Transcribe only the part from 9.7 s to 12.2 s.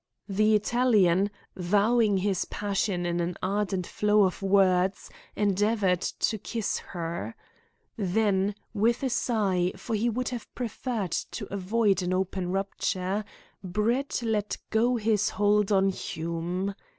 for he would have preferred to avoid an